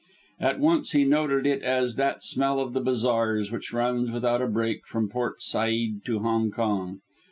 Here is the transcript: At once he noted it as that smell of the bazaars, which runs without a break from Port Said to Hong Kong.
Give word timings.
At 0.39 0.59
once 0.59 0.93
he 0.93 1.03
noted 1.03 1.45
it 1.45 1.61
as 1.61 1.95
that 1.95 2.23
smell 2.23 2.59
of 2.59 2.73
the 2.73 2.79
bazaars, 2.81 3.51
which 3.51 3.71
runs 3.71 4.09
without 4.11 4.41
a 4.41 4.47
break 4.47 4.87
from 4.87 5.07
Port 5.09 5.43
Said 5.43 6.01
to 6.05 6.17
Hong 6.21 6.49
Kong. 6.49 7.01